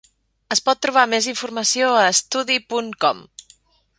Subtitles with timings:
[0.53, 3.25] Es pot trobar més informació a Study punt com.